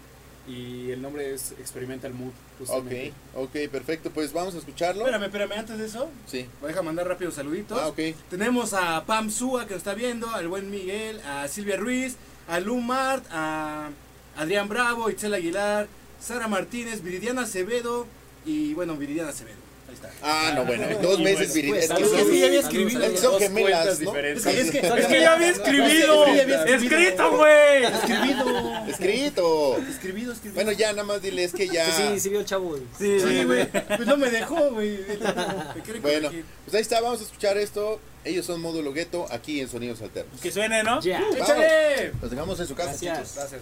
[0.47, 2.29] y el nombre es Experimental Mood.
[2.29, 3.13] Ok, Justamente.
[3.35, 4.09] ok, perfecto.
[4.11, 5.01] Pues vamos a escucharlo.
[5.05, 6.47] Espérame, espérame, antes de eso, Sí.
[6.59, 7.79] voy a dejar mandar rápido saluditos.
[7.81, 7.99] Ah, ok.
[8.29, 12.15] Tenemos a Pam Súa que nos está viendo, al buen Miguel, a Silvia Ruiz,
[12.47, 13.89] a Lumart, a
[14.35, 15.87] Adrián Bravo, Itzel Aguilar,
[16.19, 18.07] Sara Martínez, Viridiana Acevedo
[18.45, 19.57] y bueno, Viridiana Acevedo.
[19.87, 20.09] Ahí está.
[20.23, 23.03] Ah, no, bueno, dos veces Viri- pues, Es que ya había escribido.
[23.03, 23.19] es que saludos.
[23.19, 24.11] son Dos gemelas, cuentas ¿no?
[24.11, 24.45] diferentes.
[24.45, 26.25] Es que, es que- Es que ya había escribido.
[26.27, 27.83] Escrito, güey.
[27.83, 28.85] escribido.
[28.87, 29.77] Escrito.
[29.89, 30.55] Escribido, escribido.
[30.55, 31.85] Bueno, ya nada más dile, es que ya.
[31.91, 32.69] Sí, sí vio el chavo.
[32.69, 32.81] güey.
[32.97, 33.67] Sí, güey.
[33.69, 34.97] Pues no me dejó, güey.
[36.01, 36.29] Bueno,
[36.63, 37.99] pues ahí está, vamos a escuchar esto.
[38.23, 40.39] Ellos son Módulo Gueto aquí en Sonidos Alternos.
[40.39, 41.01] Que suene, ¿no?
[41.01, 41.19] Ya.
[41.19, 41.35] Vamos.
[41.35, 42.11] ¡Échale!
[42.21, 43.17] Los dejamos en su casa, Gracias.
[43.33, 43.49] chicos.
[43.51, 43.61] Gracias.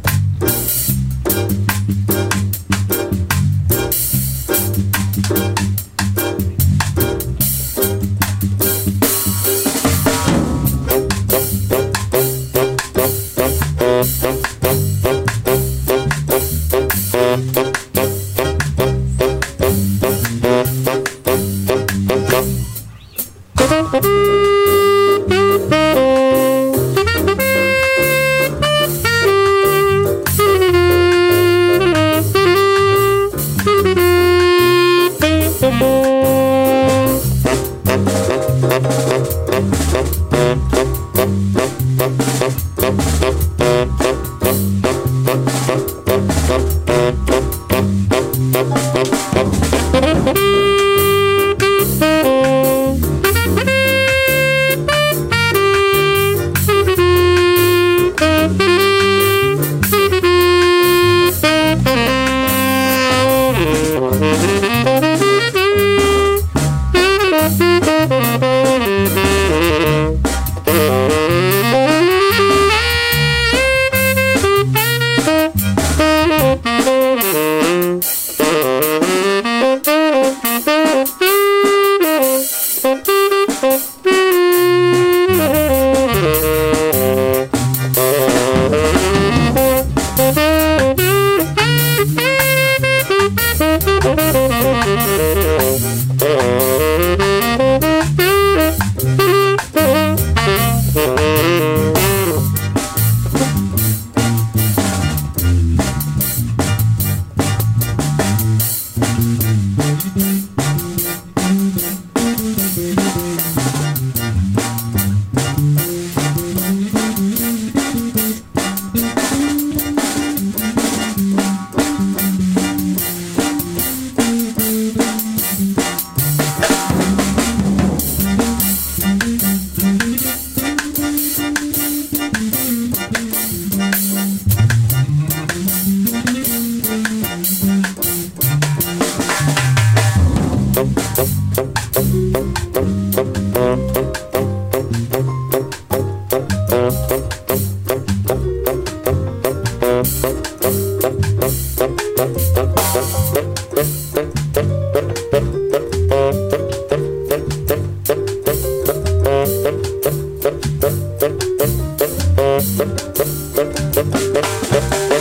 [164.73, 165.20] Ah,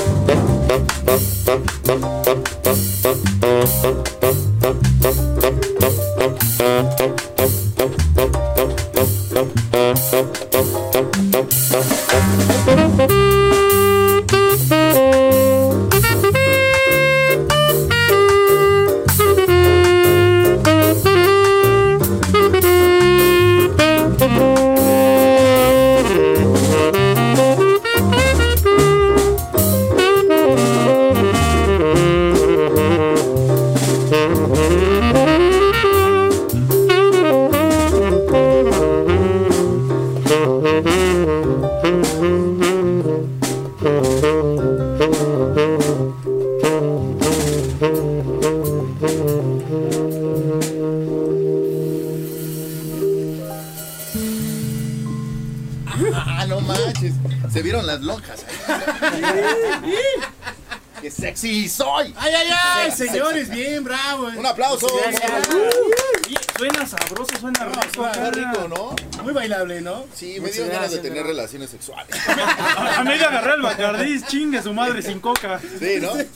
[73.81, 75.61] bacardí, chingue su madre sin coca.
[75.61, 76.17] Sí, ¿no?
[76.17, 76.29] Es,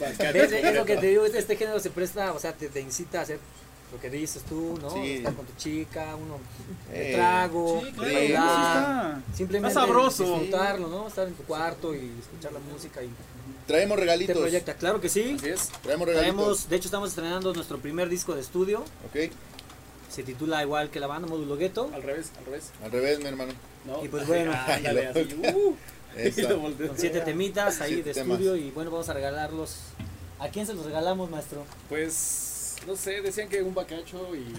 [0.52, 3.22] es lo que te digo, este género se presta, o sea, te, te incita a
[3.22, 3.38] hacer
[3.92, 4.90] lo que dices tú, ¿no?
[4.90, 5.12] Sí.
[5.18, 6.38] Estar con tu chica, uno
[6.92, 8.33] Eh, de trago, sí, claro, bailar,
[9.22, 9.37] está.
[9.37, 10.24] simplemente Está sabroso.
[10.24, 11.07] disfrutarlo, ¿no?
[11.09, 13.11] Estar en tu cuarto y escuchar la música y
[13.66, 14.37] Traemos te regalitos.
[14.37, 14.74] proyecta.
[14.74, 15.37] Claro que sí.
[15.38, 15.68] Así es.
[15.83, 16.35] Traemos regalitos.
[16.37, 19.30] Traemos, de hecho estamos estrenando nuestro primer disco de estudio, Ok.
[20.11, 21.90] se titula igual que la banda Módulo Gueto.
[21.94, 22.64] Al revés, al revés.
[22.85, 23.52] Al revés, mi hermano.
[23.87, 24.04] ¿no?
[24.04, 24.52] Y pues bueno.
[24.66, 25.20] Ándale, así.
[25.54, 25.74] Uh,
[26.14, 28.38] Con siete temitas ahí Siete de temas.
[28.38, 29.77] estudio y bueno, vamos a regalarlos.
[30.38, 31.64] ¿A quién se los regalamos, maestro?
[31.88, 34.44] Pues, no sé, decían que un bacacho y...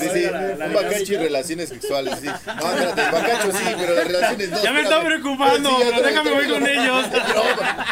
[0.00, 2.26] Sí, sí, La- la un bacacho y relaciones sexuales, sí.
[2.26, 2.32] No,
[2.72, 4.62] espérate, bacacho sí, pero las relaciones no.
[4.62, 7.06] Ya me está preocupando, Sí, pero déjame voy con ellos.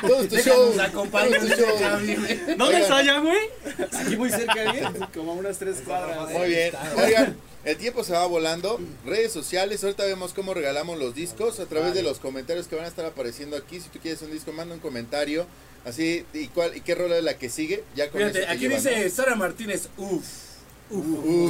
[0.02, 0.72] No, todo es tu show.
[0.72, 2.56] Déjanos acompañar, todo es tu show.
[2.56, 3.38] ¿Dónde está ya, güey?
[4.00, 4.82] Aquí muy cerca, ¿eh?
[5.14, 6.30] Como a unas tres cuadras.
[6.30, 6.72] Muy bien.
[6.96, 8.80] Oigan, el tiempo se va volando.
[9.06, 12.84] Redes sociales, ahorita vemos cómo regalamos los discos a través de los comentarios que van
[12.84, 13.80] a estar apareciendo aquí.
[13.80, 15.46] Si tú quieres un disco, manda un comentario.
[15.84, 17.82] Así, ¿y cuál y qué rola es la que sigue?
[17.96, 20.24] Ya con Fíjate, aquí llevan, dice Sara Martínez, uff.
[20.90, 21.06] Uf,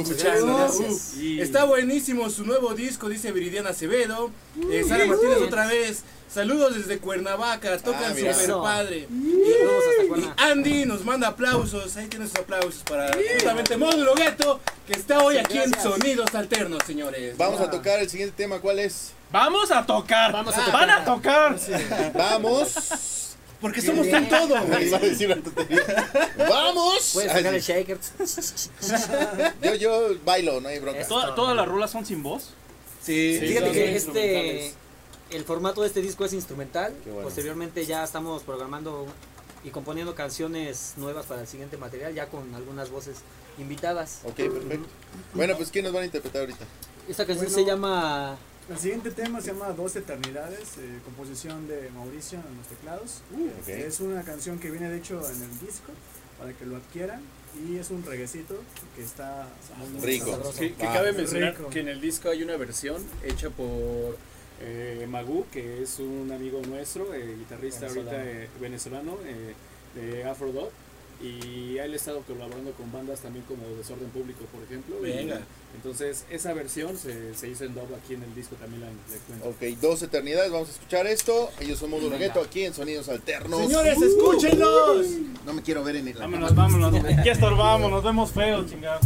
[0.07, 0.65] Uf, ¿no?
[0.67, 1.17] Uf.
[1.17, 4.31] Y- Está buenísimo su nuevo disco, dice Viridiana Acevedo.
[4.71, 6.03] Eh, Sara Martínez otra vez.
[6.33, 8.63] Saludos desde Cuernavaca, tocan Ah, super Eso.
[8.63, 9.07] padre.
[9.07, 9.83] Saludos
[10.33, 10.43] hasta.
[10.51, 15.37] Andy nos manda aplausos, ahí tienes sus aplausos para justamente Módulo Gueto, que está hoy
[15.37, 15.79] aquí en.
[15.79, 17.37] Sonidos Alternos, señores.
[17.37, 19.11] Vamos a tocar el siguiente tema, ¿cuál es?
[19.31, 20.31] Vamos a tocar.
[20.31, 21.55] Vamos a Van a tocar.
[22.15, 22.73] Vamos.
[23.61, 24.55] Porque somos un todo.
[24.81, 25.83] Iba a decir una tontería.
[26.49, 27.11] Vamos.
[27.13, 27.97] Puedes sacar el shaker.
[29.61, 31.07] Yo, yo bailo, no hay bronca.
[31.07, 32.49] Toda- Todas las rolas son sin voz.
[33.01, 34.73] Sí, Sí, Fíjate que este.
[35.33, 36.93] El formato de este disco es instrumental.
[37.05, 37.21] Bueno.
[37.23, 39.05] Posteriormente ya estamos programando
[39.63, 43.17] y componiendo canciones nuevas para el siguiente material, ya con algunas voces
[43.57, 44.19] invitadas.
[44.25, 44.87] Ok, perfecto.
[45.33, 46.65] Bueno, pues ¿quién nos van a interpretar ahorita?
[47.07, 47.63] Esta canción Bueno.
[47.63, 48.37] se llama
[48.69, 53.21] El siguiente tema se llama Dos Eternidades, eh, composición de Mauricio en los teclados.
[53.61, 53.67] Ok.
[53.69, 55.91] Es una canción que viene de hecho en el disco
[56.39, 57.21] para que lo adquieran
[57.67, 58.55] y es un reguecito
[58.95, 60.31] que está muy, Rico.
[60.31, 60.59] sabroso.
[60.59, 61.69] Que, que cabe mencionar rico.
[61.69, 64.17] que en el disco hay una versión hecha por
[64.63, 68.09] eh, Magú, que es un amigo nuestro, eh, guitarrista Venezolano.
[68.17, 69.53] ahorita eh, venezolano eh,
[69.95, 70.71] de Afrodot.
[71.21, 75.07] Y él ha estado colaborando con bandas también como Desorden Público, por ejemplo.
[75.07, 75.31] y
[75.73, 79.47] entonces, esa versión se, se hizo en dub aquí en el disco también la.
[79.47, 81.49] Ok, dos eternidades, vamos a escuchar esto.
[81.61, 83.61] Ellos somos Módulo Gueto aquí en Sonidos Alternos.
[83.61, 85.07] Señores, escúchenlos.
[85.45, 86.13] No me quiero ver en el.
[86.15, 86.93] Vámonos, vámonos.
[87.23, 88.99] Ya estorbamos, nos vemos feos, chingado.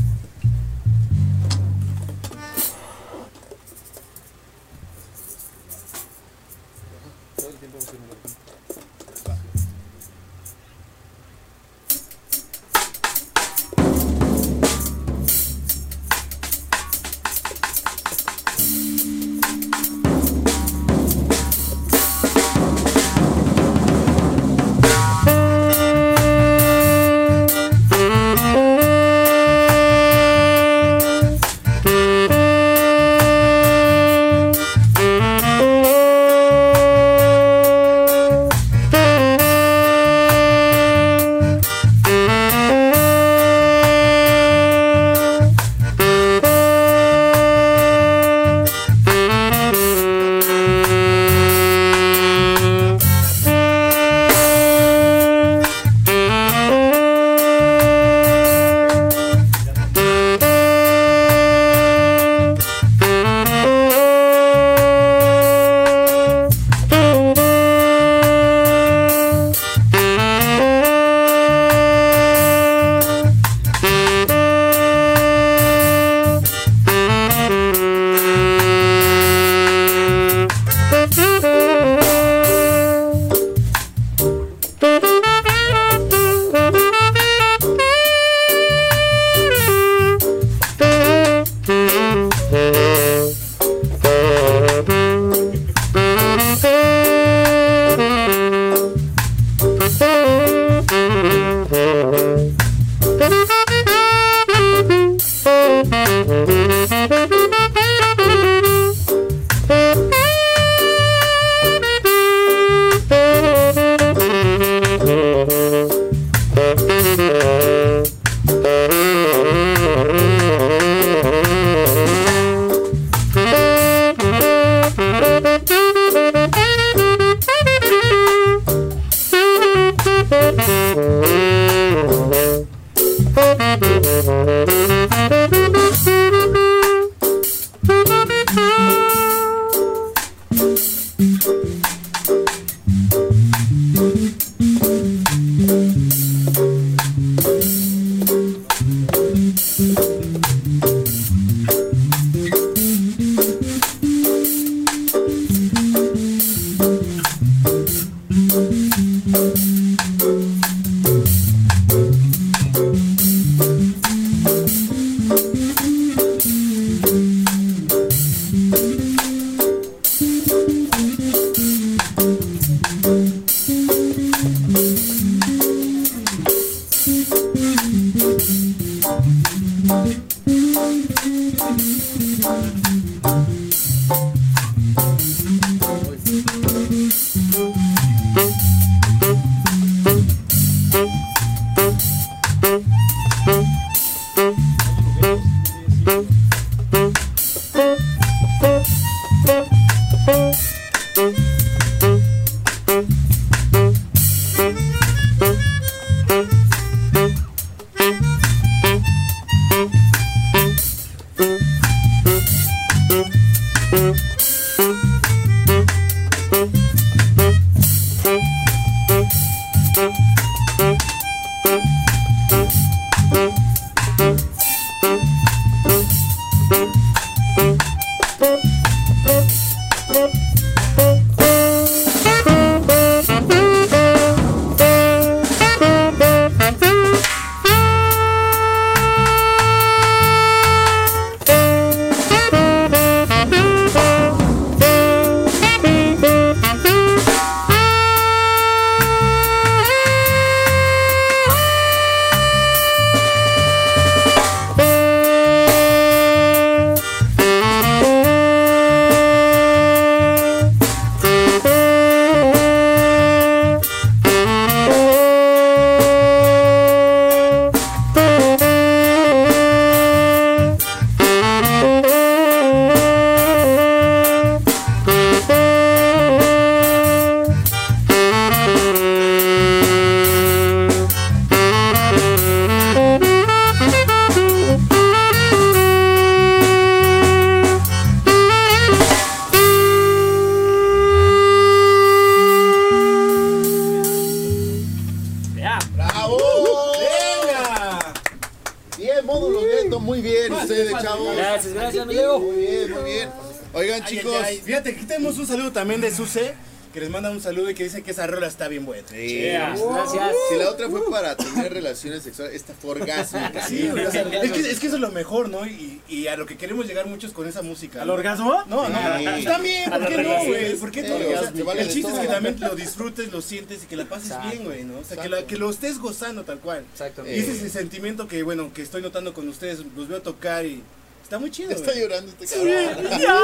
[307.37, 309.07] Un saludo y que dice que esa rola está bien buena.
[309.07, 309.43] Sí.
[309.43, 310.31] Gracias.
[310.49, 313.61] Si la otra fue para tener relaciones sexuales, esta fue orgásmica.
[313.67, 315.65] Sí, o sea, es, que, es que eso es lo mejor, ¿no?
[315.65, 318.01] Y, y a lo que queremos llegar muchos con esa música.
[318.01, 318.13] ¿Al ¿no?
[318.13, 318.63] orgasmo?
[318.67, 319.23] No, no, Sí.
[319.25, 320.75] pues también, ¿por qué no, güey?
[320.75, 321.15] ¿Por qué no?
[321.15, 323.95] O sea, te vale el chiste es que también lo disfrutes, lo sientes y que
[323.95, 324.49] la pases Exacto.
[324.51, 324.99] bien, güey, ¿no?
[324.99, 326.85] O sea, que, la- que lo estés gozando tal cual.
[326.91, 327.37] Exactamente.
[327.37, 330.65] Y ese es el sentimiento que, bueno, que estoy notando con ustedes, los veo tocar
[330.65, 330.81] y
[331.27, 333.19] está muy chido, Está llorando este cabrón.
[333.19, 333.37] Ya,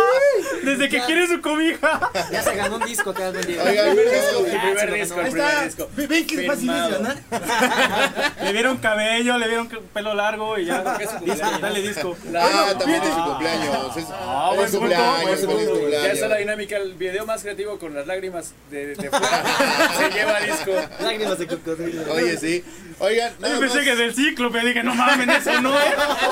[0.64, 2.12] Desde que quiere su cobija.
[2.32, 3.62] Ya se ganó un disco, te has vendido.
[3.62, 5.66] Oigan, el primer disco, El primer disco, el primer está.
[5.66, 5.90] disco.
[5.98, 7.18] Ve- ¿Ven que es fácil ganar?
[8.44, 10.82] Le vieron cabello, le vieron pelo largo y ya.
[10.82, 12.16] Dale disco.
[12.38, 13.98] Ah, también es su cumpleaños.
[13.98, 15.92] Es, Ah, es buen su cumpleaños.
[15.92, 19.44] Ya está la dinámica, el video más creativo con las lágrimas de, de fuera
[19.98, 20.72] se lleva disco.
[21.02, 22.14] Lágrimas de cocodrilo.
[22.14, 22.64] Oye, sí.
[23.00, 23.86] Oigan, nada Yo pensé más.
[23.86, 25.86] que del cíclope, dije, no mames, eso no es.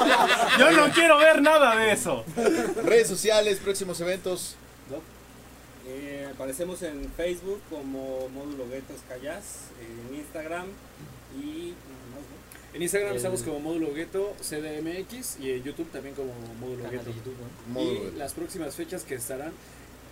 [0.60, 2.24] Yo no quiero ver nada de eso.
[2.84, 4.56] Redes sociales, próximos eventos.
[5.88, 9.66] Eh, aparecemos en Facebook como Módulo Guetos Callas,
[10.10, 10.68] en Instagram
[11.42, 11.74] y.
[12.74, 16.32] En Instagram El- estamos como módulo gueto CDMX y en YouTube también como
[16.62, 17.10] módulo gueto.
[17.10, 17.14] Y
[18.00, 18.18] Gueto.
[18.18, 19.52] las próximas fechas que estarán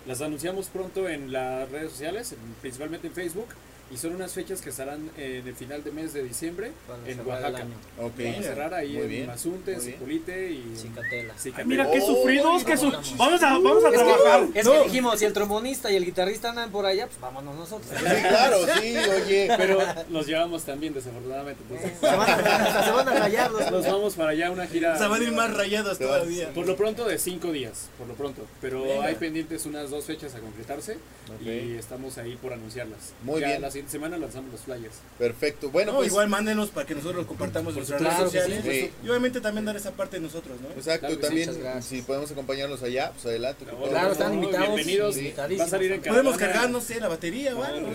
[0.06, 3.46] las anunciamos pronto en las redes sociales, en- principalmente en Facebook.
[3.92, 7.26] Y son unas fechas que estarán en el final de mes de diciembre Para en
[7.26, 7.58] Oaxaca.
[7.58, 7.74] año.
[7.98, 8.12] Ok.
[8.18, 9.80] Vamos a cerrar ahí Muy en Mazunte.
[9.80, 11.34] Cipolite y Cicatela.
[11.36, 11.68] Cicatela.
[11.68, 12.90] Mira qué Oh, sufridos, qué su...
[13.16, 13.42] vamos.
[13.42, 14.46] A, vamos a Es trabajar.
[14.52, 17.56] que, es que dijimos, si el trombonista y el guitarrista andan por allá, pues vámonos
[17.56, 17.90] nosotros.
[17.90, 19.48] Sí, claro, sí, oye.
[19.56, 19.78] Pero
[20.10, 21.62] los llevamos también, desafortunadamente.
[21.68, 24.94] entonces, Se van a, se van a rayar los nos vamos para allá una gira.
[24.94, 26.52] O sea, van a ir más rayados todavía.
[26.54, 28.46] Por lo pronto de cinco días, por lo pronto.
[28.60, 29.06] Pero Venga.
[29.06, 30.96] hay pendientes unas dos fechas a concretarse
[31.44, 33.12] y estamos ahí por anunciarlas.
[33.22, 33.60] Muy Ya bien.
[33.80, 34.94] Siguiente semana lanzamos los flyers.
[35.18, 35.70] Perfecto.
[35.70, 36.08] Bueno, No, pues.
[36.10, 38.62] igual mándenos para que nosotros los compartamos en nuestras redes Claro sociales.
[38.64, 38.90] sí.
[39.04, 40.68] Y obviamente también dar esa parte de nosotros, ¿no?
[40.70, 43.64] Exacto, Claro que sí, también si podemos acompañarlos allá, pues adelante.
[43.64, 44.12] Claro, gusto.
[44.12, 44.66] están invitados.
[44.74, 45.16] Bienvenidos.
[45.60, 46.02] Va a salir en.
[46.02, 47.88] Podemos cargar, no sé, la batería o algo.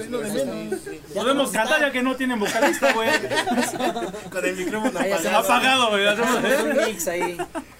[1.13, 3.09] Podemos cantar ya que no tienen vocalista, güey.
[4.31, 5.37] Con el micrófono apagado.
[5.37, 6.07] Apagado, güey.
[6.15, 7.37] Hacemos un mix ahí.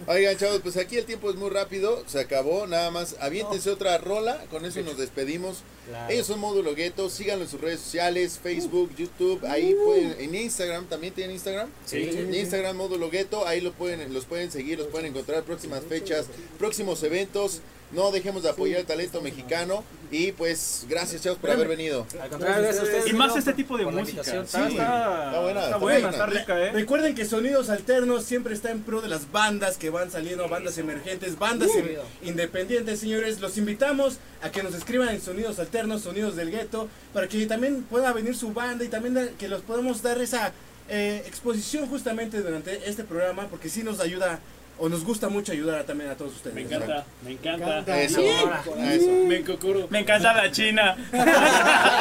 [0.07, 3.97] Oigan, chavos, pues aquí el tiempo es muy rápido, se acabó, nada más aviéntense otra
[3.97, 5.63] rola, con eso nos despedimos.
[5.87, 6.13] Claro.
[6.13, 10.85] Ellos son Módulo Gueto, síganlo en sus redes sociales, Facebook, YouTube, ahí pueden, en Instagram,
[10.85, 11.69] ¿también tienen Instagram?
[11.85, 12.03] Sí.
[12.03, 16.27] En Instagram Módulo Gueto, ahí lo pueden, los pueden seguir, los pueden encontrar próximas fechas,
[16.59, 17.61] próximos eventos.
[17.95, 22.05] No dejemos de apoyar el talento mexicano y pues gracias chavos por haber venido.
[22.21, 23.07] Al contrario, gracias a ustedes.
[23.07, 24.23] Y más este tipo de música.
[24.23, 26.09] Sí, está- está buena, está está buena, buena.
[26.09, 26.71] está rica, ¿eh?
[26.73, 30.77] Recuerden que Sonidos Alternos siempre está en pro de las bandas que van saliendo, bandas
[30.77, 31.79] emergentes, bandas Uh.
[31.79, 33.39] in- independientes, señores.
[33.39, 37.83] Los invitamos a que nos escriban en Sonidos Alternos, Sonidos del Gueto, para que también
[37.83, 40.51] pueda venir su banda y también que los podamos dar esa
[40.89, 44.39] eh, exposición justamente durante este programa, porque sí nos ayuda
[44.77, 46.55] o nos gusta mucho ayudar a- también a todos ustedes.
[46.55, 48.01] Me encanta, me encanta.
[48.01, 48.27] Eso, Sí.
[48.27, 49.11] eso.
[49.27, 49.87] Me.
[49.89, 50.95] Me encanta la China.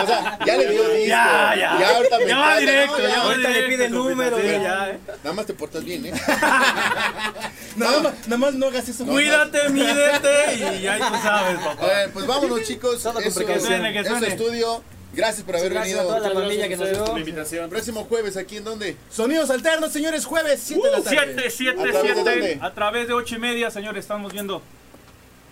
[0.05, 1.07] O sea, ya le dio disco.
[1.09, 1.79] Ya, ya.
[1.79, 3.09] Ya ahorita me Ya va encanta, directo, ¿no?
[3.09, 4.63] ya va Ahorita le directo, pide el número, sí, ya.
[4.63, 4.99] ya, ¿eh?
[5.23, 6.13] Nada más te portas bien, ¿eh?
[7.77, 9.05] Nada más, nada más no hagas eso.
[9.05, 11.87] Cuídate, mídete y ahí tú sabes, papá.
[12.05, 12.97] Eh, pues vámonos, chicos.
[12.97, 13.47] Eso, precaución.
[13.47, 14.27] Que suene, que eso suene.
[14.29, 14.83] estudio.
[15.15, 16.17] Gracias por haber Gracias a venido.
[16.17, 17.13] toda la pandilla que nos vio.
[17.15, 17.71] la invitación.
[17.71, 18.97] Próximo jueves, ¿aquí en dónde?
[19.11, 21.51] Sonidos Alternos, señores, jueves 7 de la tarde.
[21.51, 22.31] 7, 7, ¿A través de 7.
[22.31, 22.59] dónde?
[22.61, 24.61] A través de 8 y media, señores, estamos viendo.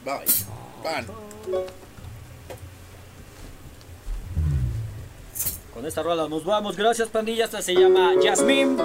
[0.05, 0.15] Bye.
[0.83, 1.07] Van.
[5.73, 6.77] Con esta rola nos vamos.
[6.77, 7.45] Gracias, pandilla.
[7.47, 8.77] Esta se llama Jasmine.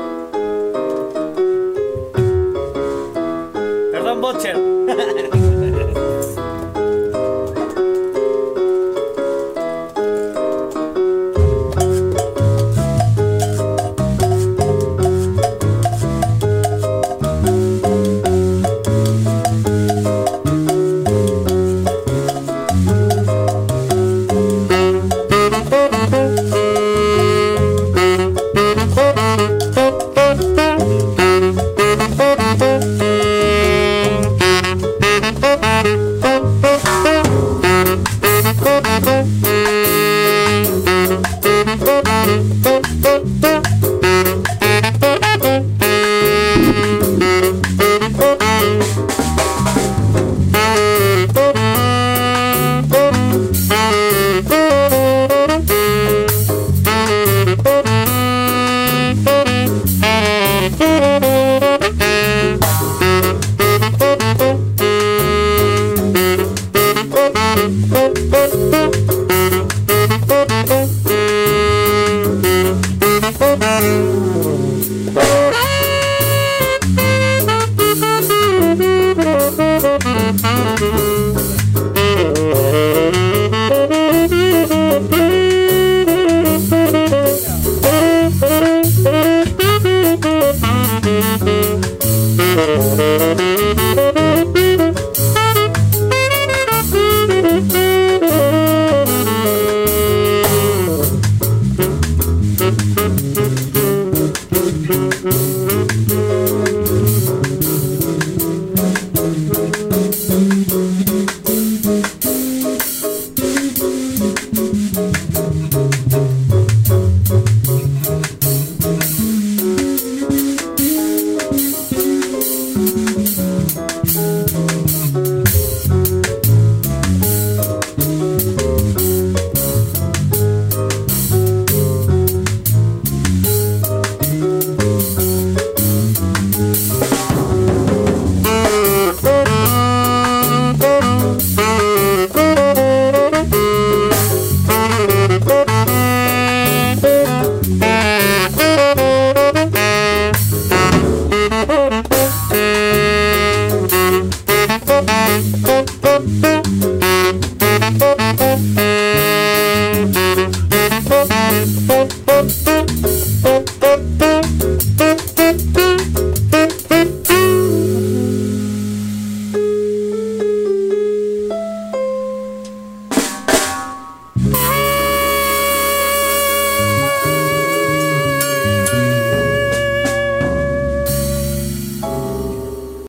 [3.92, 4.58] Perdón, Butcher.
[105.30, 105.67] Mm-hmm.